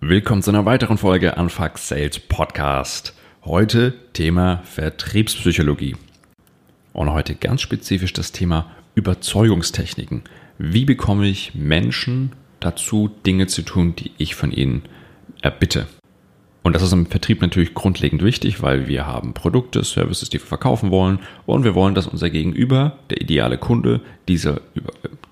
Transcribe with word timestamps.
Willkommen 0.00 0.42
zu 0.42 0.52
einer 0.52 0.64
weiteren 0.64 0.96
Folge 0.96 1.36
Anfuck 1.36 1.76
Sales 1.76 2.20
Podcast. 2.20 3.14
Heute 3.44 3.94
Thema 4.12 4.62
Vertriebspsychologie. 4.62 5.96
Und 6.92 7.12
heute 7.12 7.34
ganz 7.34 7.62
spezifisch 7.62 8.12
das 8.12 8.30
Thema 8.30 8.70
Überzeugungstechniken. 8.94 10.22
Wie 10.56 10.84
bekomme 10.84 11.26
ich 11.26 11.56
Menschen 11.56 12.30
dazu, 12.60 13.10
Dinge 13.26 13.48
zu 13.48 13.62
tun, 13.62 13.96
die 13.96 14.12
ich 14.18 14.36
von 14.36 14.52
ihnen 14.52 14.82
erbitte? 15.42 15.88
Und 16.62 16.74
das 16.74 16.82
ist 16.82 16.92
im 16.92 17.06
Vertrieb 17.06 17.42
natürlich 17.42 17.74
grundlegend 17.74 18.22
wichtig, 18.22 18.62
weil 18.62 18.86
wir 18.86 19.04
haben 19.04 19.34
Produkte, 19.34 19.82
Services, 19.82 20.30
die 20.30 20.38
wir 20.38 20.46
verkaufen 20.46 20.92
wollen 20.92 21.18
und 21.44 21.64
wir 21.64 21.74
wollen, 21.74 21.96
dass 21.96 22.06
unser 22.06 22.30
Gegenüber, 22.30 22.98
der 23.10 23.20
ideale 23.20 23.58
Kunde, 23.58 24.00
diese, 24.28 24.60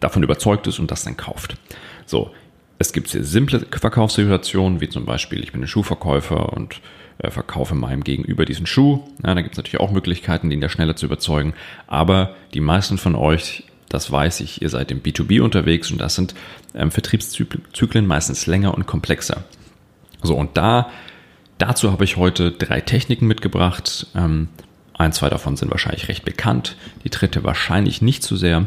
davon 0.00 0.24
überzeugt 0.24 0.66
ist 0.66 0.80
und 0.80 0.90
das 0.90 1.04
dann 1.04 1.16
kauft. 1.16 1.56
So, 2.04 2.32
es 2.78 2.92
gibt 2.92 3.08
sehr 3.08 3.24
simple 3.24 3.66
Verkaufssituationen, 3.70 4.80
wie 4.80 4.88
zum 4.88 5.04
Beispiel, 5.04 5.42
ich 5.42 5.52
bin 5.52 5.62
ein 5.62 5.68
Schuhverkäufer 5.68 6.52
und 6.52 6.80
äh, 7.18 7.30
verkaufe 7.30 7.74
meinem 7.74 8.04
Gegenüber 8.04 8.44
diesen 8.44 8.66
Schuh. 8.66 9.02
Ja, 9.24 9.34
da 9.34 9.40
gibt 9.40 9.54
es 9.54 9.56
natürlich 9.56 9.80
auch 9.80 9.90
Möglichkeiten, 9.90 10.50
den 10.50 10.60
da 10.60 10.68
schneller 10.68 10.96
zu 10.96 11.06
überzeugen. 11.06 11.54
Aber 11.86 12.34
die 12.52 12.60
meisten 12.60 12.98
von 12.98 13.14
euch, 13.14 13.64
das 13.88 14.10
weiß 14.10 14.40
ich, 14.40 14.60
ihr 14.60 14.68
seid 14.68 14.90
im 14.90 15.02
B2B 15.02 15.40
unterwegs 15.40 15.90
und 15.90 15.98
das 15.98 16.14
sind 16.14 16.34
ähm, 16.74 16.90
Vertriebszyklen 16.90 18.06
meistens 18.06 18.46
länger 18.46 18.74
und 18.74 18.86
komplexer. 18.86 19.44
So, 20.22 20.36
und 20.36 20.56
da, 20.56 20.90
dazu 21.58 21.92
habe 21.92 22.04
ich 22.04 22.16
heute 22.16 22.52
drei 22.52 22.80
Techniken 22.80 23.26
mitgebracht. 23.26 24.08
Ähm, 24.14 24.48
ein, 24.92 25.12
zwei 25.12 25.28
davon 25.28 25.56
sind 25.56 25.70
wahrscheinlich 25.70 26.08
recht 26.08 26.24
bekannt, 26.24 26.76
die 27.04 27.10
dritte 27.10 27.44
wahrscheinlich 27.44 28.02
nicht 28.02 28.22
so 28.22 28.36
sehr. 28.36 28.66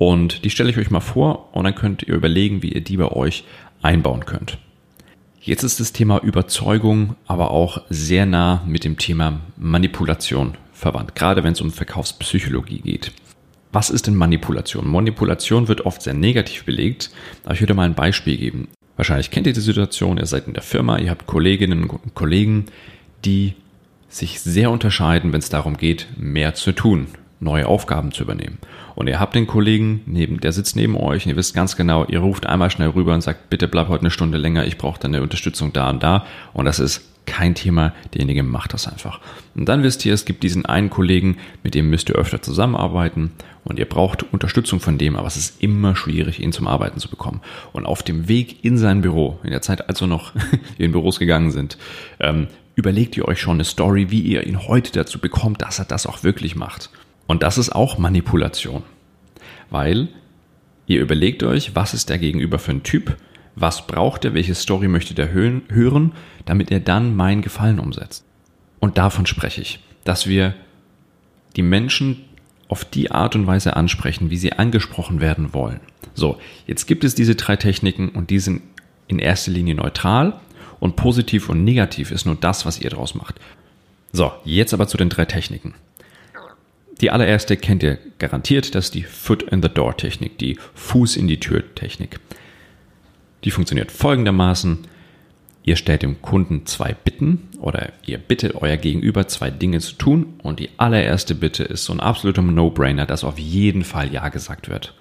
Und 0.00 0.46
die 0.46 0.50
stelle 0.50 0.70
ich 0.70 0.78
euch 0.78 0.90
mal 0.90 1.00
vor 1.00 1.50
und 1.54 1.64
dann 1.64 1.74
könnt 1.74 2.04
ihr 2.04 2.14
überlegen, 2.14 2.62
wie 2.62 2.72
ihr 2.72 2.80
die 2.80 2.96
bei 2.96 3.08
euch 3.08 3.44
einbauen 3.82 4.24
könnt. 4.24 4.56
Jetzt 5.42 5.62
ist 5.62 5.78
das 5.78 5.92
Thema 5.92 6.22
Überzeugung 6.22 7.16
aber 7.26 7.50
auch 7.50 7.82
sehr 7.90 8.24
nah 8.24 8.62
mit 8.66 8.84
dem 8.84 8.96
Thema 8.96 9.40
Manipulation 9.58 10.54
verwandt, 10.72 11.14
gerade 11.14 11.44
wenn 11.44 11.52
es 11.52 11.60
um 11.60 11.70
Verkaufspsychologie 11.70 12.80
geht. 12.80 13.12
Was 13.72 13.90
ist 13.90 14.06
denn 14.06 14.14
Manipulation? 14.14 14.88
Manipulation 14.88 15.68
wird 15.68 15.84
oft 15.84 16.00
sehr 16.00 16.14
negativ 16.14 16.64
belegt, 16.64 17.10
aber 17.44 17.52
ich 17.52 17.60
würde 17.60 17.74
mal 17.74 17.84
ein 17.84 17.94
Beispiel 17.94 18.38
geben. 18.38 18.68
Wahrscheinlich 18.96 19.30
kennt 19.30 19.48
ihr 19.48 19.52
die 19.52 19.60
Situation, 19.60 20.16
ihr 20.16 20.24
seid 20.24 20.46
in 20.46 20.54
der 20.54 20.62
Firma, 20.62 20.96
ihr 20.96 21.10
habt 21.10 21.26
Kolleginnen 21.26 21.84
und 21.84 22.14
Kollegen, 22.14 22.64
die 23.26 23.52
sich 24.08 24.40
sehr 24.40 24.70
unterscheiden, 24.70 25.34
wenn 25.34 25.40
es 25.40 25.50
darum 25.50 25.76
geht, 25.76 26.06
mehr 26.16 26.54
zu 26.54 26.72
tun, 26.72 27.08
neue 27.40 27.66
Aufgaben 27.66 28.12
zu 28.12 28.22
übernehmen. 28.22 28.58
Und 28.94 29.08
ihr 29.08 29.18
habt 29.18 29.34
den 29.34 29.46
Kollegen, 29.46 30.02
neben, 30.06 30.40
der 30.40 30.52
sitzt 30.52 30.76
neben 30.76 30.96
euch 30.96 31.24
und 31.24 31.30
ihr 31.30 31.36
wisst 31.36 31.54
ganz 31.54 31.74
genau, 31.76 32.04
ihr 32.04 32.20
ruft 32.20 32.46
einmal 32.46 32.70
schnell 32.70 32.90
rüber 32.90 33.14
und 33.14 33.22
sagt, 33.22 33.50
bitte 33.50 33.66
bleib 33.66 33.88
heute 33.88 34.02
eine 34.02 34.10
Stunde 34.10 34.38
länger, 34.38 34.66
ich 34.66 34.78
brauche 34.78 35.00
deine 35.00 35.22
Unterstützung 35.22 35.72
da 35.72 35.90
und 35.90 36.02
da. 36.02 36.26
Und 36.52 36.66
das 36.66 36.78
ist 36.78 37.10
kein 37.26 37.54
Thema, 37.54 37.94
derjenige 38.12 38.42
macht 38.42 38.74
das 38.74 38.88
einfach. 38.88 39.20
Und 39.54 39.68
dann 39.68 39.82
wisst 39.82 40.04
ihr, 40.04 40.12
es 40.12 40.24
gibt 40.24 40.42
diesen 40.42 40.66
einen 40.66 40.90
Kollegen, 40.90 41.36
mit 41.62 41.74
dem 41.74 41.88
müsst 41.88 42.08
ihr 42.08 42.16
öfter 42.16 42.42
zusammenarbeiten 42.42 43.32
und 43.64 43.78
ihr 43.78 43.88
braucht 43.88 44.24
Unterstützung 44.32 44.80
von 44.80 44.98
dem, 44.98 45.16
aber 45.16 45.28
es 45.28 45.36
ist 45.36 45.62
immer 45.62 45.94
schwierig, 45.94 46.40
ihn 46.40 46.52
zum 46.52 46.66
Arbeiten 46.66 46.98
zu 46.98 47.08
bekommen. 47.08 47.40
Und 47.72 47.86
auf 47.86 48.02
dem 48.02 48.28
Weg 48.28 48.64
in 48.64 48.76
sein 48.76 49.00
Büro, 49.00 49.38
in 49.44 49.50
der 49.50 49.62
Zeit, 49.62 49.88
als 49.88 50.00
wir 50.00 50.08
noch 50.08 50.32
in 50.78 50.92
Büros 50.92 51.18
gegangen 51.18 51.52
sind, 51.52 51.78
ähm, 52.18 52.48
überlegt 52.74 53.16
ihr 53.16 53.28
euch 53.28 53.40
schon 53.40 53.56
eine 53.56 53.64
Story, 53.64 54.10
wie 54.10 54.20
ihr 54.20 54.46
ihn 54.46 54.66
heute 54.66 54.92
dazu 54.92 55.18
bekommt, 55.18 55.62
dass 55.62 55.78
er 55.78 55.84
das 55.84 56.06
auch 56.06 56.24
wirklich 56.24 56.56
macht. 56.56 56.90
Und 57.30 57.44
das 57.44 57.58
ist 57.58 57.70
auch 57.70 57.96
Manipulation. 57.96 58.82
Weil 59.70 60.08
ihr 60.88 61.00
überlegt 61.00 61.44
euch, 61.44 61.76
was 61.76 61.94
ist 61.94 62.08
der 62.08 62.18
Gegenüber 62.18 62.58
für 62.58 62.72
ein 62.72 62.82
Typ, 62.82 63.16
was 63.54 63.86
braucht 63.86 64.24
er, 64.24 64.34
welche 64.34 64.56
Story 64.56 64.88
möchte 64.88 65.14
der 65.14 65.30
hören, 65.30 66.10
damit 66.44 66.72
er 66.72 66.80
dann 66.80 67.14
meinen 67.14 67.40
Gefallen 67.40 67.78
umsetzt. 67.78 68.24
Und 68.80 68.98
davon 68.98 69.26
spreche 69.26 69.60
ich, 69.60 69.78
dass 70.02 70.26
wir 70.26 70.56
die 71.54 71.62
Menschen 71.62 72.24
auf 72.66 72.84
die 72.84 73.12
Art 73.12 73.36
und 73.36 73.46
Weise 73.46 73.76
ansprechen, 73.76 74.30
wie 74.30 74.36
sie 74.36 74.54
angesprochen 74.54 75.20
werden 75.20 75.54
wollen. 75.54 75.78
So, 76.14 76.36
jetzt 76.66 76.86
gibt 76.86 77.04
es 77.04 77.14
diese 77.14 77.36
drei 77.36 77.54
Techniken 77.54 78.08
und 78.08 78.30
die 78.30 78.40
sind 78.40 78.60
in 79.06 79.20
erster 79.20 79.52
Linie 79.52 79.76
neutral 79.76 80.40
und 80.80 80.96
positiv 80.96 81.48
und 81.48 81.62
negativ 81.62 82.10
ist 82.10 82.26
nur 82.26 82.34
das, 82.34 82.66
was 82.66 82.80
ihr 82.80 82.90
daraus 82.90 83.14
macht. 83.14 83.36
So, 84.10 84.32
jetzt 84.44 84.74
aber 84.74 84.88
zu 84.88 84.96
den 84.96 85.10
drei 85.10 85.26
Techniken. 85.26 85.74
Die 87.00 87.10
allererste 87.10 87.56
kennt 87.56 87.82
ihr 87.82 87.98
garantiert, 88.18 88.74
das 88.74 88.86
ist 88.86 88.94
die 88.94 89.02
Foot 89.02 89.42
in 89.42 89.62
the 89.62 89.68
Door 89.68 89.96
Technik, 89.96 90.38
die 90.38 90.58
Fuß 90.74 91.16
in 91.16 91.28
die 91.28 91.40
Tür 91.40 91.74
Technik. 91.74 92.20
Die 93.44 93.50
funktioniert 93.50 93.90
folgendermaßen. 93.90 94.78
Ihr 95.62 95.76
stellt 95.76 96.02
dem 96.02 96.20
Kunden 96.20 96.66
zwei 96.66 96.94
Bitten 96.94 97.48
oder 97.58 97.92
ihr 98.04 98.18
bittet 98.18 98.54
euer 98.54 98.76
Gegenüber 98.76 99.28
zwei 99.28 99.50
Dinge 99.50 99.80
zu 99.80 99.94
tun 99.94 100.34
und 100.42 100.58
die 100.58 100.70
allererste 100.78 101.34
Bitte 101.34 101.64
ist 101.64 101.84
so 101.84 101.92
ein 101.92 102.00
absoluter 102.00 102.42
No-Brainer, 102.42 103.06
dass 103.06 103.24
auf 103.24 103.38
jeden 103.38 103.84
Fall 103.84 104.12
Ja 104.12 104.28
gesagt 104.28 104.68
wird. 104.68 104.94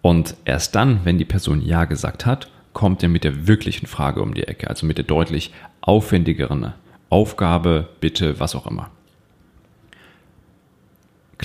Und 0.00 0.36
erst 0.44 0.74
dann, 0.74 1.00
wenn 1.04 1.18
die 1.18 1.24
Person 1.24 1.62
Ja 1.62 1.86
gesagt 1.86 2.26
hat, 2.26 2.50
kommt 2.72 3.02
ihr 3.02 3.08
mit 3.08 3.24
der 3.24 3.46
wirklichen 3.46 3.86
Frage 3.86 4.20
um 4.20 4.34
die 4.34 4.46
Ecke, 4.46 4.68
also 4.68 4.86
mit 4.86 4.98
der 4.98 5.04
deutlich 5.04 5.52
aufwendigeren 5.80 6.74
Aufgabe, 7.08 7.88
Bitte, 8.00 8.40
was 8.40 8.54
auch 8.54 8.66
immer. 8.66 8.90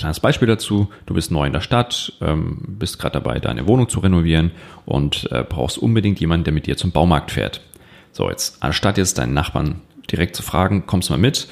Kleines 0.00 0.20
Beispiel 0.20 0.48
dazu, 0.48 0.88
du 1.04 1.12
bist 1.12 1.30
neu 1.30 1.46
in 1.46 1.52
der 1.52 1.60
Stadt, 1.60 2.14
ähm, 2.22 2.58
bist 2.66 2.98
gerade 2.98 3.12
dabei, 3.14 3.38
deine 3.38 3.66
Wohnung 3.66 3.88
zu 3.88 4.00
renovieren 4.00 4.50
und 4.86 5.30
äh, 5.30 5.44
brauchst 5.46 5.76
unbedingt 5.76 6.20
jemanden, 6.20 6.44
der 6.44 6.54
mit 6.54 6.66
dir 6.66 6.78
zum 6.78 6.90
Baumarkt 6.90 7.30
fährt. 7.30 7.60
So, 8.12 8.30
jetzt 8.30 8.62
anstatt 8.62 8.96
jetzt 8.96 9.18
deinen 9.18 9.34
Nachbarn 9.34 9.82
direkt 10.10 10.36
zu 10.36 10.42
fragen, 10.42 10.86
kommst 10.86 11.10
du 11.10 11.12
mal 11.12 11.18
mit, 11.18 11.48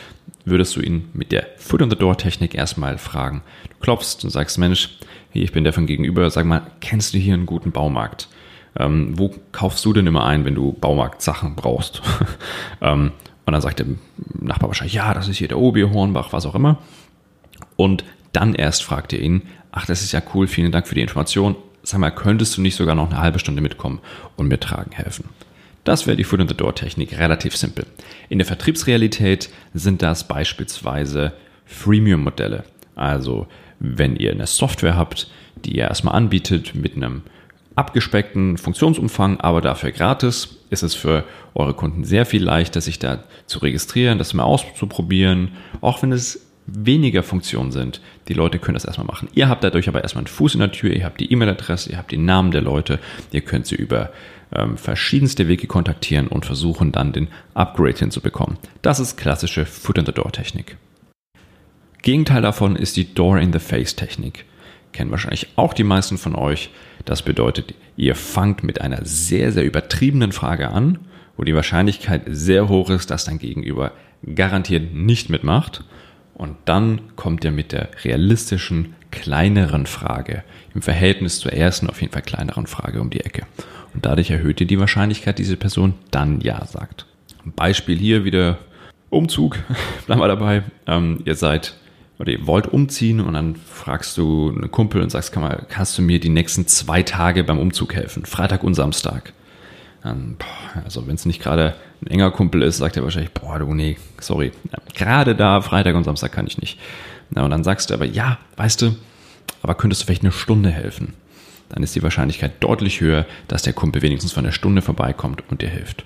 würdest 0.47 0.75
du 0.77 0.81
ihn 0.81 1.11
mit 1.13 1.31
der 1.31 1.47
Foot 1.59 1.83
on 1.83 1.91
the 1.91 1.97
Door 1.97 2.17
Technik 2.17 2.55
erstmal 2.55 2.97
fragen. 2.97 3.43
Du 3.69 3.77
klopfst 3.81 4.25
und 4.25 4.31
sagst, 4.31 4.59
Mensch, 4.59 4.99
hier, 5.31 5.43
ich 5.43 5.53
bin 5.53 5.65
der 5.65 5.75
von 5.75 5.87
gegenüber, 5.87 6.31
sag 6.31 6.47
mal, 6.47 6.63
kennst 6.81 7.13
du 7.13 7.19
hier 7.19 7.35
einen 7.35 7.45
guten 7.45 7.71
Baumarkt? 7.71 8.29
Ähm, 8.79 9.19
wo 9.19 9.35
kaufst 9.53 9.85
du 9.85 9.93
denn 9.93 10.07
immer 10.07 10.25
ein, 10.25 10.47
wenn 10.47 10.55
du 10.55 10.73
Baumarktsachen 10.73 11.55
brauchst? 11.55 12.01
ähm, 12.81 13.13
und 13.45 13.53
dann 13.53 13.61
sagt 13.61 13.79
der 13.79 13.87
Nachbar 14.41 14.71
wahrscheinlich, 14.71 14.95
ja, 14.95 15.13
das 15.13 15.29
ist 15.29 15.37
hier 15.37 15.49
der 15.49 15.59
Obi 15.59 15.83
Hornbach, 15.83 16.33
was 16.33 16.47
auch 16.47 16.55
immer. 16.55 16.79
Und 17.77 18.05
dann 18.33 18.55
erst 18.55 18.84
fragt 18.84 19.12
ihr 19.12 19.21
ihn, 19.21 19.43
ach, 19.72 19.87
das 19.87 20.03
ist 20.03 20.12
ja 20.12 20.22
cool, 20.34 20.47
vielen 20.47 20.72
Dank 20.72 20.87
für 20.87 20.94
die 20.94 21.03
Information. 21.03 21.56
Sag 21.83 22.00
mal, 22.00 22.11
könntest 22.11 22.56
du 22.56 22.61
nicht 22.61 22.77
sogar 22.77 22.94
noch 22.94 23.11
eine 23.11 23.21
halbe 23.21 23.39
Stunde 23.39 23.62
mitkommen 23.62 24.00
und 24.37 24.49
mir 24.49 24.61
tragen 24.61 24.93
helfen? 24.93 25.31
Das 25.84 26.06
wäre 26.06 26.16
die 26.16 26.25
Foot 26.25 26.41
in 26.41 26.49
the 26.49 26.55
Door 26.55 26.75
Technik, 26.75 27.19
relativ 27.19 27.56
simpel. 27.56 27.87
In 28.28 28.38
der 28.38 28.47
Vertriebsrealität 28.47 29.49
sind 29.72 30.03
das 30.03 30.28
beispielsweise 30.28 31.33
Freemium-Modelle. 31.65 32.65
Also, 32.94 33.47
wenn 33.78 34.17
ihr 34.17 34.33
eine 34.33 34.47
Software 34.47 34.97
habt, 34.97 35.31
die 35.65 35.77
ihr 35.77 35.84
erstmal 35.84 36.15
anbietet 36.15 36.75
mit 36.75 36.97
einem 36.97 37.22
abgespeckten 37.75 38.59
Funktionsumfang, 38.59 39.38
aber 39.38 39.61
dafür 39.61 39.93
gratis, 39.93 40.59
ist 40.69 40.83
es 40.83 40.94
für 40.94 41.25
eure 41.55 41.75
Kunden 41.75 42.05
sehr 42.05 42.27
viel 42.27 42.43
leichter, 42.43 42.81
sich 42.81 42.99
da 42.99 43.22
zu 43.47 43.61
registrieren, 43.61 44.19
das 44.19 44.34
mal 44.34 44.43
auszuprobieren, 44.43 45.53
auch 45.81 46.03
wenn 46.03 46.12
es 46.12 46.48
weniger 46.71 47.23
Funktionen 47.23 47.73
sind. 47.73 48.01
Die 48.29 48.34
Leute 48.34 48.59
können 48.59 48.75
das 48.75 48.84
erstmal 48.84 49.06
machen. 49.06 49.29
Ihr 49.34 49.49
habt 49.49 49.65
dadurch 49.65 49.89
aber 49.89 50.03
erstmal 50.03 50.23
einen 50.23 50.29
Fuß 50.29 50.55
in 50.55 50.61
der 50.61 50.73
Tür, 50.73 50.93
ihr 50.93 51.05
habt 51.05 51.21
die 51.21 51.33
E-Mail-Adresse, 51.33 51.91
ihr 51.91 51.99
habt 51.99 52.12
den 52.12 52.25
Namen 52.25 52.51
der 52.51 52.61
Leute, 52.61 52.99
ihr 53.33 53.41
könnt 53.41 53.67
sie 53.67 53.77
über 53.77 54.11
ähm, 54.55 54.77
verschiedenste 54.77 55.49
Wege 55.49 55.67
kontaktieren 55.67 56.29
und 56.29 56.47
versuchen 56.47 56.93
dann 56.93 57.12
den 57.12 57.29
Upgrade 57.55 57.99
hinzubekommen. 57.99 58.59
Das 58.83 59.01
ist 59.01 59.17
klassische 59.17 59.65
Foot-in-the-Door-Technik. 59.65 60.77
Gegenteil 62.03 62.43
davon 62.43 62.77
ist 62.77 62.97
die 62.97 63.12
Door-in-the-Face-Technik. 63.12 64.45
Kennen 64.93 65.11
wahrscheinlich 65.11 65.49
auch 65.56 65.75
die 65.75 65.85
meisten 65.85 66.19
von 66.19 66.35
euch. 66.35 66.71
Das 67.05 67.23
bedeutet, 67.23 67.75
ihr 67.97 68.15
fangt 68.15 68.62
mit 68.62 68.81
einer 68.81 69.05
sehr, 69.05 69.53
sehr 69.53 69.65
übertriebenen 69.65 70.32
Frage 70.32 70.70
an, 70.70 70.99
wo 71.37 71.44
die 71.44 71.55
Wahrscheinlichkeit 71.55 72.23
sehr 72.26 72.69
hoch 72.69 72.91
ist, 72.91 73.11
dass 73.11 73.25
dein 73.25 73.38
Gegenüber 73.38 73.93
garantiert 74.35 74.94
nicht 74.94 75.31
mitmacht 75.31 75.85
und 76.38 76.56
dann 76.64 77.00
kommt 77.17 77.44
er 77.44 77.50
mit 77.50 77.73
der 77.73 77.88
realistischen, 78.05 78.94
kleineren 79.11 79.87
Frage 79.87 80.44
im 80.75 80.82
Verhältnis 80.82 81.40
zur 81.40 81.52
ersten 81.52 81.90
auf 81.90 82.00
jeden 82.00 82.12
Fall 82.12 82.23
kleineren 82.23 82.67
Frage 82.67 83.00
um 83.00 83.11
die 83.11 83.20
Ecke. 83.20 83.46
Und 83.93 84.06
dadurch 84.06 84.31
erhöht 84.31 84.61
ihr 84.61 84.67
die 84.67 84.79
Wahrscheinlichkeit, 84.79 85.38
diese 85.38 85.56
Person 85.56 85.94
dann 86.11 86.40
Ja 86.40 86.64
sagt. 86.64 87.06
Beispiel 87.44 87.99
hier 87.99 88.25
wieder 88.25 88.58
Umzug, 89.11 89.58
bleiben 90.06 90.20
wir 90.20 90.29
dabei. 90.29 90.62
Ähm, 90.87 91.23
ihr 91.25 91.35
seid 91.35 91.75
oder 92.19 92.31
ihr 92.32 92.46
wollt 92.46 92.67
umziehen 92.69 93.20
und 93.20 93.34
dann 93.34 93.56
fragst 93.56 94.17
du 94.17 94.50
einen 94.50 94.70
Kumpel 94.70 95.02
und 95.02 95.11
sagst, 95.11 95.32
kann 95.32 95.43
mal, 95.43 95.67
kannst 95.69 95.99
du 95.99 96.02
mir 96.02 96.20
die 96.20 96.29
nächsten 96.29 96.67
zwei 96.67 97.02
Tage 97.02 97.43
beim 97.44 97.58
Umzug 97.58 97.94
helfen? 97.94 98.25
Freitag 98.25 98.62
und 98.62 98.75
Samstag. 98.75 99.32
Dann, 100.02 100.37
boah, 100.38 100.82
also 100.84 101.06
wenn 101.08 101.14
es 101.17 101.26
nicht 101.26 101.43
gerade 101.43 101.75
ein 102.03 102.06
enger 102.09 102.31
Kumpel 102.31 102.62
ist, 102.62 102.79
sagt 102.79 102.97
er 102.97 103.03
wahrscheinlich, 103.03 103.33
boah, 103.33 103.59
du, 103.59 103.75
nee, 103.75 103.97
sorry, 104.21 104.53
gerade 104.95 105.35
da, 105.35 105.61
Freitag 105.61 105.95
und 105.97 106.05
Samstag 106.05 106.33
kann 106.33 106.47
ich 106.47 106.59
nicht. 106.59 106.79
Na, 107.31 107.45
und 107.45 107.50
dann 107.50 107.65
sagst 107.65 107.91
du 107.91 107.95
aber, 107.95 108.05
ja, 108.05 108.39
weißt 108.56 108.83
du, 108.83 108.97
aber 109.62 109.75
könntest 109.75 110.03
du 110.03 110.06
vielleicht 110.06 110.23
eine 110.23 110.33
Stunde 110.33 110.71
helfen? 110.71 111.15
Dann 111.69 111.83
ist 111.83 111.95
die 111.95 112.03
Wahrscheinlichkeit 112.03 112.53
deutlich 112.61 113.00
höher, 113.00 113.27
dass 113.47 113.62
der 113.62 113.73
Kumpel 113.73 114.03
wenigstens 114.03 114.33
von 114.33 114.45
der 114.45 114.53
Stunde 114.53 114.81
vorbeikommt 114.81 115.43
und 115.50 115.61
dir 115.61 115.69
hilft. 115.69 116.05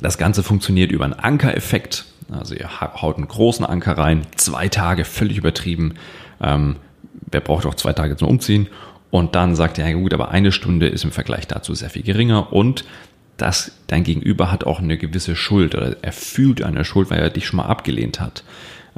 Das 0.00 0.18
Ganze 0.18 0.42
funktioniert 0.42 0.92
über 0.92 1.04
einen 1.04 1.14
Ankereffekt. 1.14 2.04
Also 2.30 2.54
ihr 2.54 2.80
haut 2.80 3.16
einen 3.16 3.28
großen 3.28 3.64
Anker 3.64 3.96
rein, 3.96 4.26
zwei 4.36 4.68
Tage, 4.68 5.04
völlig 5.04 5.38
übertrieben. 5.38 5.94
Ähm, 6.40 6.76
wer 7.30 7.40
braucht 7.40 7.66
auch 7.66 7.74
zwei 7.74 7.92
Tage 7.92 8.16
zum 8.16 8.28
Umziehen? 8.28 8.68
Und 9.10 9.34
dann 9.34 9.56
sagt 9.56 9.78
er, 9.78 9.88
ja 9.88 9.96
gut, 9.96 10.12
aber 10.12 10.30
eine 10.30 10.52
Stunde 10.52 10.88
ist 10.88 11.04
im 11.04 11.12
Vergleich 11.12 11.46
dazu 11.46 11.74
sehr 11.74 11.90
viel 11.90 12.02
geringer 12.02 12.52
und 12.52 12.84
das 13.36 13.72
dein 13.86 14.04
Gegenüber 14.04 14.50
hat 14.50 14.64
auch 14.64 14.80
eine 14.80 14.96
gewisse 14.96 15.36
Schuld 15.36 15.74
oder 15.74 15.96
er 16.02 16.12
fühlt 16.12 16.62
eine 16.62 16.84
Schuld, 16.84 17.10
weil 17.10 17.20
er 17.20 17.30
dich 17.30 17.46
schon 17.46 17.58
mal 17.58 17.66
abgelehnt 17.66 18.20
hat. 18.20 18.44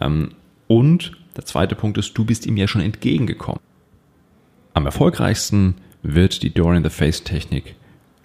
Ähm, 0.01 0.31
und 0.67 1.13
der 1.37 1.45
zweite 1.45 1.75
Punkt 1.75 1.99
ist, 1.99 2.17
du 2.17 2.25
bist 2.25 2.47
ihm 2.47 2.57
ja 2.57 2.69
schon 2.69 2.81
entgegengekommen. 2.81 3.61
Am 4.75 4.87
erfolgreichsten 4.87 5.77
wird 6.03 6.43
die 6.43 6.53
Door 6.55 6.75
in 6.77 6.85
the 6.85 6.91
Face 6.91 7.25
Technik 7.25 7.75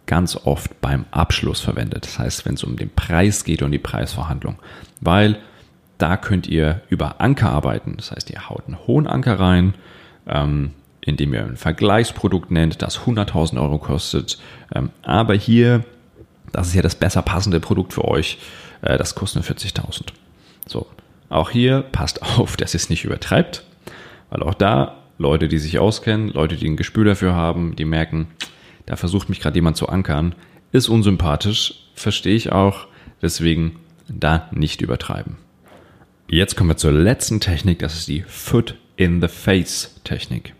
ganz 0.06 0.36
oft 0.36 0.82
beim 0.82 1.06
Abschluss 1.12 1.62
verwendet. 1.62 2.06
Das 2.06 2.20
heißt, 2.20 2.46
wenn 2.46 2.56
es 2.56 2.64
um 2.64 2.76
den 2.76 2.90
Preis 2.90 3.44
geht 3.44 3.62
und 3.62 3.72
die 3.72 3.80
Preisverhandlung. 3.80 4.58
Weil 5.02 5.40
da 5.98 6.18
könnt 6.18 6.48
ihr 6.48 6.82
über 6.90 7.22
Anker 7.22 7.50
arbeiten. 7.50 7.94
Das 7.98 8.12
heißt, 8.12 8.30
ihr 8.30 8.50
haut 8.50 8.68
einen 8.68 8.78
hohen 8.86 9.08
Anker 9.08 9.40
rein, 9.40 9.74
ähm, 10.28 10.72
indem 11.02 11.34
ihr 11.34 11.46
ein 11.46 11.58
Vergleichsprodukt 11.58 12.52
nennt, 12.52 12.82
das 12.82 13.02
100.000 13.02 13.62
Euro 13.62 13.78
kostet. 13.78 14.40
Ähm, 14.74 14.90
aber 15.02 15.34
hier, 15.34 15.86
das 16.54 16.68
ist 16.68 16.76
ja 16.76 16.82
das 16.82 16.96
besser 16.96 17.22
passende 17.22 17.60
Produkt 17.60 17.92
für 17.92 18.06
euch, 18.06 18.38
äh, 18.82 18.98
das 18.98 19.16
kostet 19.16 19.48
nur 19.48 19.58
40.000. 19.58 20.14
So, 20.66 20.88
auch 21.28 21.50
hier 21.50 21.82
passt 21.82 22.22
auf, 22.38 22.56
dass 22.56 22.74
ihr 22.74 22.78
es 22.78 22.90
nicht 22.90 23.04
übertreibt, 23.04 23.66
weil 24.30 24.44
auch 24.44 24.54
da 24.54 25.00
Leute, 25.18 25.50
die 25.50 25.58
sich 25.58 25.80
auskennen, 25.80 26.30
Leute, 26.30 26.56
die 26.56 26.68
ein 26.68 26.78
Gespür 26.78 27.04
dafür 27.04 27.34
haben, 27.34 27.76
die 27.76 27.86
merken, 27.86 28.28
da 28.86 28.96
versucht 28.96 29.30
mich 29.30 29.40
gerade 29.40 29.56
jemand 29.56 29.78
zu 29.78 29.90
ankern, 29.90 30.36
ist 30.72 30.90
unsympathisch, 30.90 31.90
verstehe 31.96 32.36
ich 32.36 32.52
auch, 32.52 32.88
deswegen 33.22 33.80
da 34.08 34.50
nicht 34.52 34.82
übertreiben. 34.82 35.38
Jetzt 36.28 36.56
kommen 36.56 36.70
wir 36.70 36.78
zur 36.78 36.92
letzten 36.92 37.40
Technik, 37.40 37.80
das 37.80 37.96
ist 37.96 38.08
die 38.08 38.24
Foot 38.24 38.76
in 38.96 39.22
the 39.22 39.28
Face 39.28 40.00
Technik. 40.04 40.54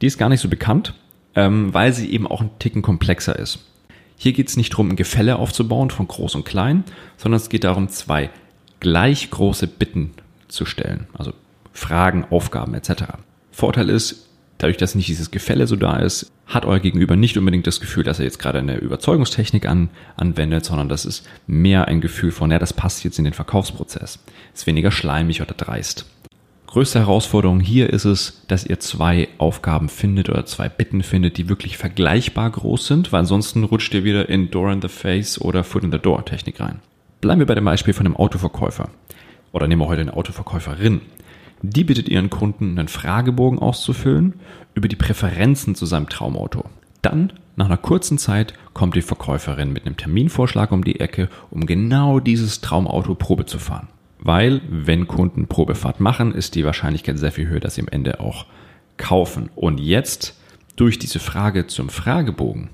Die 0.00 0.06
ist 0.06 0.18
gar 0.18 0.28
nicht 0.28 0.40
so 0.40 0.48
bekannt, 0.48 0.94
ähm, 1.34 1.72
weil 1.72 1.92
sie 1.92 2.10
eben 2.10 2.26
auch 2.26 2.40
ein 2.40 2.50
Ticken 2.58 2.82
komplexer 2.82 3.38
ist. 3.38 3.60
Hier 4.18 4.32
geht 4.32 4.48
es 4.48 4.56
nicht 4.56 4.72
darum, 4.72 4.90
ein 4.90 4.96
Gefälle 4.96 5.38
aufzubauen 5.38 5.90
von 5.90 6.08
groß 6.08 6.34
und 6.34 6.44
klein, 6.44 6.84
sondern 7.16 7.40
es 7.40 7.48
geht 7.48 7.64
darum, 7.64 7.88
zwei 7.88 8.30
gleich 8.80 9.30
große 9.30 9.68
Bitten 9.68 10.12
zu 10.48 10.66
stellen, 10.66 11.06
also 11.16 11.32
Fragen, 11.72 12.26
Aufgaben 12.28 12.74
etc. 12.74 13.04
Vorteil 13.52 13.88
ist, 13.88 14.28
dadurch, 14.58 14.76
dass 14.76 14.96
nicht 14.96 15.08
dieses 15.08 15.30
Gefälle 15.30 15.68
so 15.68 15.76
da 15.76 15.98
ist, 15.98 16.32
hat 16.46 16.64
euer 16.64 16.80
Gegenüber 16.80 17.14
nicht 17.14 17.36
unbedingt 17.36 17.66
das 17.66 17.80
Gefühl, 17.80 18.02
dass 18.02 18.18
er 18.18 18.24
jetzt 18.24 18.40
gerade 18.40 18.58
eine 18.58 18.78
Überzeugungstechnik 18.78 19.66
an, 19.66 19.90
anwendet, 20.16 20.64
sondern 20.64 20.88
das 20.88 21.04
ist 21.04 21.28
mehr 21.46 21.86
ein 21.86 22.00
Gefühl 22.00 22.32
von, 22.32 22.50
ja, 22.50 22.58
das 22.58 22.72
passt 22.72 23.04
jetzt 23.04 23.18
in 23.18 23.24
den 23.24 23.34
Verkaufsprozess. 23.34 24.18
Ist 24.52 24.66
weniger 24.66 24.90
schleimig 24.90 25.42
oder 25.42 25.54
dreist. 25.54 26.06
Größte 26.68 26.98
Herausforderung 26.98 27.60
hier 27.60 27.88
ist 27.88 28.04
es, 28.04 28.42
dass 28.46 28.66
ihr 28.66 28.78
zwei 28.78 29.28
Aufgaben 29.38 29.88
findet 29.88 30.28
oder 30.28 30.44
zwei 30.44 30.68
Bitten 30.68 31.02
findet, 31.02 31.38
die 31.38 31.48
wirklich 31.48 31.78
vergleichbar 31.78 32.50
groß 32.50 32.86
sind, 32.86 33.10
weil 33.10 33.20
ansonsten 33.20 33.64
rutscht 33.64 33.94
ihr 33.94 34.04
wieder 34.04 34.28
in 34.28 34.50
Door 34.50 34.72
in 34.72 34.82
the 34.82 34.88
Face 34.88 35.40
oder 35.40 35.64
Foot 35.64 35.84
in 35.84 35.92
the 35.92 35.98
Door 35.98 36.26
Technik 36.26 36.60
rein. 36.60 36.80
Bleiben 37.22 37.40
wir 37.40 37.46
bei 37.46 37.54
dem 37.54 37.64
Beispiel 37.64 37.94
von 37.94 38.04
einem 38.04 38.16
Autoverkäufer. 38.16 38.90
Oder 39.52 39.66
nehmen 39.66 39.80
wir 39.80 39.88
heute 39.88 40.02
eine 40.02 40.12
Autoverkäuferin. 40.12 41.00
Die 41.62 41.84
bittet 41.84 42.10
ihren 42.10 42.28
Kunden, 42.28 42.78
einen 42.78 42.88
Fragebogen 42.88 43.58
auszufüllen 43.58 44.34
über 44.74 44.88
die 44.88 44.96
Präferenzen 44.96 45.74
zu 45.74 45.86
seinem 45.86 46.10
Traumauto. 46.10 46.66
Dann, 47.00 47.32
nach 47.56 47.64
einer 47.64 47.78
kurzen 47.78 48.18
Zeit, 48.18 48.52
kommt 48.74 48.94
die 48.94 49.00
Verkäuferin 49.00 49.72
mit 49.72 49.86
einem 49.86 49.96
Terminvorschlag 49.96 50.70
um 50.70 50.84
die 50.84 51.00
Ecke, 51.00 51.30
um 51.50 51.64
genau 51.64 52.20
dieses 52.20 52.60
Traumauto 52.60 53.14
Probe 53.14 53.46
zu 53.46 53.58
fahren. 53.58 53.88
Weil, 54.28 54.60
wenn 54.68 55.08
Kunden 55.08 55.46
Probefahrt 55.46 56.00
machen, 56.00 56.34
ist 56.34 56.54
die 56.54 56.66
Wahrscheinlichkeit 56.66 57.18
sehr 57.18 57.32
viel 57.32 57.48
höher, 57.48 57.60
dass 57.60 57.76
sie 57.76 57.80
am 57.80 57.88
Ende 57.88 58.20
auch 58.20 58.44
kaufen. 58.98 59.48
Und 59.56 59.80
jetzt, 59.80 60.38
durch 60.76 60.98
diese 60.98 61.18
Frage 61.18 61.66
zum 61.66 61.88
Fragebogen, 61.88 62.68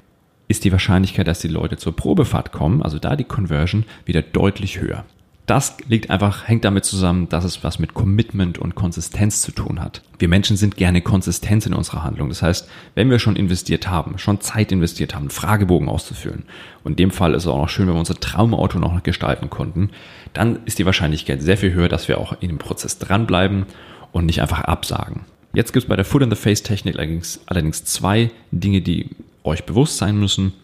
ist 0.49 0.65
die 0.65 0.73
Wahrscheinlichkeit, 0.73 1.29
dass 1.29 1.39
die 1.39 1.47
Leute 1.47 1.77
zur 1.77 1.95
Probefahrt 1.95 2.51
kommen, 2.51 2.83
also 2.83 2.99
da 2.99 3.15
die 3.15 3.23
Conversion, 3.23 3.85
wieder 4.05 4.21
deutlich 4.21 4.81
höher. 4.81 5.05
Das 5.46 5.76
liegt 5.88 6.08
einfach, 6.08 6.49
hängt 6.49 6.64
damit 6.64 6.87
zusammen, 6.87 7.29
dass 7.29 7.44
es 7.44 7.62
was 7.62 7.79
mit 7.79 7.93
Commitment 7.93 8.58
und 8.58 8.75
Konsistenz 8.75 9.43
zu 9.43 9.52
tun 9.52 9.82
hat. 9.82 10.00
Wir 10.19 10.29
Menschen 10.29 10.56
sind 10.56 10.76
gerne 10.76 11.02
konsistent 11.02 11.67
in 11.67 11.75
unserer 11.75 12.02
Handlung. 12.02 12.31
Das 12.31 12.41
heißt, 12.41 12.67
wenn 12.94 13.11
wir 13.11 13.19
schon 13.19 13.37
investiert 13.37 13.87
haben, 13.87 14.17
schon 14.17 14.41
Zeit 14.41 14.73
investiert 14.73 15.14
haben, 15.14 15.29
Fragebogen 15.29 15.88
auszufüllen, 15.88 16.44
und 16.82 16.93
in 16.93 16.96
dem 16.96 17.11
Fall 17.11 17.35
ist 17.35 17.43
es 17.43 17.49
auch 17.49 17.58
noch 17.58 17.69
schön, 17.69 17.87
wenn 17.87 17.94
wir 17.94 17.99
unser 17.99 18.14
Traumauto 18.14 18.79
noch 18.79 19.02
gestalten 19.02 19.50
konnten, 19.50 19.91
dann 20.32 20.61
ist 20.64 20.79
die 20.79 20.87
Wahrscheinlichkeit 20.87 21.43
sehr 21.43 21.58
viel 21.58 21.75
höher, 21.75 21.88
dass 21.88 22.08
wir 22.08 22.19
auch 22.19 22.41
in 22.41 22.49
dem 22.49 22.58
Prozess 22.58 22.99
dranbleiben 22.99 23.67
und 24.12 24.25
nicht 24.25 24.41
einfach 24.41 24.61
absagen. 24.61 25.26
Jetzt 25.52 25.75
gibt 25.75 25.85
es 25.85 25.88
bei 25.88 25.96
der 25.96 26.06
Foot 26.06 26.23
in 26.23 26.31
the 26.31 26.37
Face 26.37 26.62
Technik 26.62 26.96
allerdings, 26.96 27.41
allerdings 27.46 27.85
zwei 27.85 28.31
Dinge, 28.50 28.81
die 28.81 29.11
euch 29.44 29.64
bewusst 29.64 29.99
sein 29.99 30.19
müssen. 30.19 30.55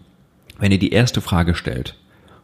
Wenn 0.59 0.73
ihr 0.73 0.79
die 0.79 0.93
erste 0.93 1.21
Frage 1.21 1.55
stellt 1.55 1.97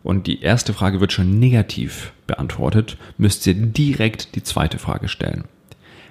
und 0.07 0.29
die 0.29 0.41
erste 0.41 0.73
Frage 0.73 1.01
wird 1.01 1.13
schon 1.13 1.41
negativ 1.41 2.13
beantwortet, 2.29 2.97
müsst 3.19 3.45
ihr 3.49 3.55
direkt 3.55 4.37
die 4.37 4.43
zweite 4.45 4.79
Frage 4.79 5.09
stellen. 5.09 5.47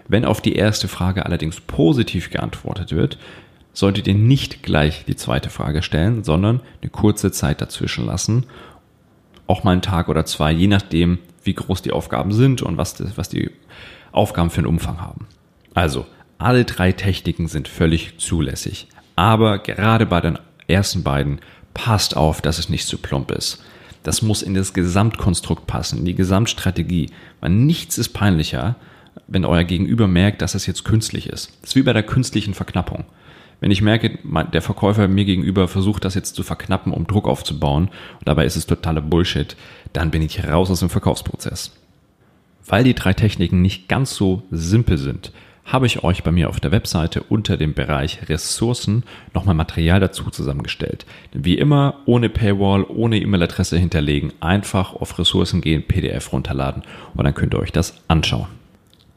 Wenn 0.10 0.26
auf 0.26 0.42
die 0.42 0.56
erste 0.56 0.90
Frage 0.90 1.26
allerdings 1.26 1.62
positiv 1.62 2.30
geantwortet 2.30 2.92
wird, 2.92 3.18
solltet 3.72 4.08
ihr 4.08 4.14
nicht 4.14 4.64
gleich 4.64 5.06
die 5.06 5.16
zweite 5.16 5.50
Frage 5.50 5.82
stellen, 5.82 6.26
sondern 6.26 6.60
eine 6.82 6.92
kurze 6.92 7.32
Zeit 7.32 7.62
dazwischen 7.62 8.06
lassen. 8.06 8.46
Auch 9.48 9.64
mal 9.64 9.72
einen 9.72 9.82
Tag 9.82 10.10
oder 10.10 10.26
zwei, 10.26 10.52
je 10.52 10.68
nachdem, 10.68 11.20
wie 11.44 11.54
groß 11.54 11.82
die 11.82 11.92
Aufgaben 11.94 12.34
sind 12.34 12.62
und 12.62 12.76
was, 12.76 12.96
das, 12.96 13.18
was 13.18 13.30
die 13.30 13.50
Aufgaben 14.12 14.50
für 14.50 14.58
einen 14.58 14.68
Umfang 14.68 15.00
haben. 15.00 15.28
Also, 15.74 16.06
alle 16.38 16.66
drei 16.66 16.92
Techniken 16.92 17.48
sind 17.48 17.70
völlig 17.70 18.18
zulässig. 18.18 18.88
Aber 19.16 19.60
gerade 19.60 20.06
bei 20.06 20.20
den 20.20 20.38
ersten 20.68 21.04
beiden 21.04 21.40
passt 21.74 22.18
auf, 22.18 22.42
dass 22.42 22.60
es 22.60 22.68
nicht 22.68 22.88
zu 22.88 22.98
plump 22.98 23.32
ist. 23.32 23.64
Das 24.06 24.22
muss 24.22 24.44
in 24.44 24.54
das 24.54 24.74
Gesamtkonstrukt 24.74 25.66
passen, 25.66 25.98
in 25.98 26.06
die 26.06 26.14
Gesamtstrategie. 26.14 27.10
Weil 27.42 27.50
nichts 27.50 27.98
ist 27.98 28.10
peinlicher, 28.10 28.76
wenn 29.26 29.46
euer 29.46 29.64
Gegenüber 29.64 30.08
merkt, 30.08 30.44
dass 30.44 30.54
es 30.54 30.68
jetzt 30.68 30.86
künstlich 30.86 31.28
ist. 31.28 31.58
Das 31.62 31.72
ist 31.72 31.76
wie 31.76 31.82
bei 31.82 31.92
der 31.92 32.04
künstlichen 32.04 32.54
Verknappung. 32.54 33.06
Wenn 33.62 33.72
ich 33.72 33.82
merke, 33.82 34.20
der 34.54 34.62
Verkäufer 34.62 35.08
mir 35.08 35.26
gegenüber 35.26 35.68
versucht, 35.68 36.06
das 36.06 36.14
jetzt 36.14 36.36
zu 36.36 36.44
verknappen, 36.44 36.94
um 36.94 37.08
Druck 37.08 37.28
aufzubauen, 37.28 37.86
und 37.86 38.28
dabei 38.28 38.46
ist 38.46 38.58
es 38.58 38.68
totaler 38.68 39.02
Bullshit, 39.02 39.56
dann 39.92 40.12
bin 40.12 40.22
ich 40.22 40.48
raus 40.48 40.70
aus 40.70 40.82
dem 40.82 40.92
Verkaufsprozess. 40.92 41.72
Weil 42.68 42.84
die 42.84 42.94
drei 42.94 43.14
Techniken 43.14 43.64
nicht 43.64 43.88
ganz 43.88 44.14
so 44.14 44.44
simpel 44.52 45.00
sind, 45.00 45.32
habe 45.66 45.88
ich 45.88 46.04
euch 46.04 46.24
bei 46.24 46.32
mir 46.32 46.50
auf 46.50 46.60
der 46.60 46.72
Webseite 46.72 47.24
unter 47.24 47.58
dem 47.58 47.74
Bereich 47.74 48.30
Ressourcen 48.30 49.04
nochmal 49.34 49.56
Material 49.56 50.00
dazu 50.00 50.30
zusammengestellt. 50.30 51.06
Wie 51.34 51.58
immer, 51.58 51.96
ohne 52.06 52.30
Paywall, 52.30 52.84
ohne 52.84 53.18
E-Mail-Adresse 53.18 53.78
hinterlegen, 53.78 54.32
einfach 54.40 54.94
auf 54.94 55.18
Ressourcen 55.18 55.62
gehen, 55.62 55.84
PDF 55.88 56.32
runterladen 56.32 56.84
und 57.16 57.24
dann 57.26 57.34
könnt 57.34 57.56
ihr 57.56 57.60
euch 57.60 57.72
das 57.72 58.00
anschauen. 58.08 58.48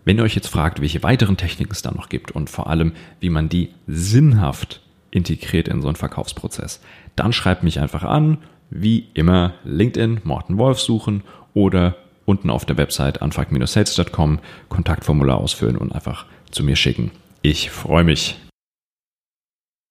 Wenn 0.07 0.17
ihr 0.17 0.25
euch 0.25 0.35
jetzt 0.35 0.49
fragt, 0.49 0.81
welche 0.81 1.03
weiteren 1.03 1.37
Techniken 1.37 1.73
es 1.73 1.83
da 1.83 1.91
noch 1.91 2.09
gibt 2.09 2.31
und 2.31 2.49
vor 2.49 2.69
allem, 2.69 2.93
wie 3.21 3.29
man 3.29 3.51
die 3.51 3.69
sinnhaft 3.87 4.81
integriert 5.11 5.69
in 5.69 5.83
so 5.83 5.89
einen 5.89 5.97
Verkaufsprozess, 5.97 6.81
dann 7.15 7.35
schreibt 7.35 7.63
mich 7.63 7.79
einfach 7.79 8.05
an, 8.05 8.39
wie 8.71 9.09
immer 9.13 9.53
LinkedIn, 9.65 10.23
Morten 10.25 10.57
Wolf 10.57 10.81
suchen 10.81 11.25
oder 11.53 11.97
unten 12.25 12.51
auf 12.51 12.65
der 12.65 12.77
Website 12.77 13.23
anfrag-sales.com 13.23 14.39
Kontaktformular 14.69 15.39
ausfüllen 15.39 15.77
und 15.77 15.93
einfach 15.95 16.27
zu 16.51 16.63
mir 16.65 16.77
schicken. 16.77 17.11
Ich 17.43 17.71
freue 17.71 18.05
mich. 18.05 18.37